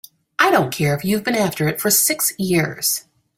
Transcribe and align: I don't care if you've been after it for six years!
I 0.39 0.49
don't 0.49 0.73
care 0.73 0.95
if 0.95 1.05
you've 1.05 1.23
been 1.23 1.35
after 1.35 1.67
it 1.67 1.79
for 1.79 1.91
six 1.91 2.33
years! 2.39 3.05